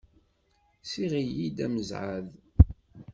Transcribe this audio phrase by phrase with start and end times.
[0.83, 2.27] Ssiɣ-iyi-d amezɛaḍ.